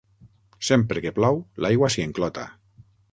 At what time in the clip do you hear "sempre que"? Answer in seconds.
0.69-1.11